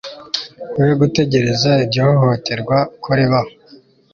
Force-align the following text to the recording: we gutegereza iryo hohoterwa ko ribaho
we 0.77 0.93
gutegereza 1.01 1.69
iryo 1.83 2.03
hohoterwa 2.17 2.77
ko 3.03 3.09
ribaho 3.17 3.51